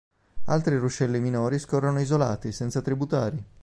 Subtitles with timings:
[0.45, 3.43] Altri ruscelli minori scorrono isolati, senza tributari.